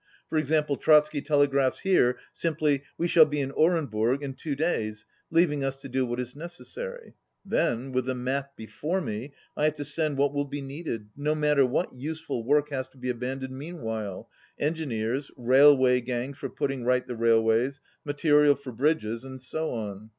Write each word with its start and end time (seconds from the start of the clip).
For 0.29 0.39
example, 0.39 0.77
Trotsky 0.77 1.21
telegraphs 1.21 1.81
here 1.81 2.17
simply 2.33 2.81
"We 2.97 3.07
shall 3.07 3.25
be 3.27 3.39
in 3.39 3.51
Orenburg 3.51 4.23
in 4.23 4.33
two 4.33 4.55
days," 4.55 5.05
leaving 5.29 5.63
us 5.63 5.75
to 5.75 5.87
do 5.87 6.07
what 6.07 6.19
is 6.19 6.35
necessary. 6.35 7.13
Then 7.45 7.91
with 7.91 8.05
the 8.05 8.15
map 8.15 8.57
before 8.57 8.99
me, 8.99 9.31
I 9.55 9.65
have 9.65 9.75
to 9.75 9.85
send 9.85 10.17
what 10.17 10.33
will 10.33 10.45
be 10.45 10.59
needed, 10.59 11.09
no 11.15 11.35
matter 11.35 11.67
what 11.67 11.93
useful 11.93 12.43
work 12.43 12.69
has 12.69 12.87
to 12.87 12.97
be 12.97 13.11
abandoned 13.11 13.55
meanwhile, 13.55 14.27
engineers, 14.57 15.29
railway 15.37 16.01
gangs 16.01 16.39
for 16.39 16.49
putting 16.49 16.83
right 16.83 17.05
the 17.05 17.15
railways, 17.15 17.79
material 18.03 18.55
for 18.55 18.71
bridges, 18.71 19.23
and 19.23 19.39
so 19.39 19.69
on. 19.71 20.09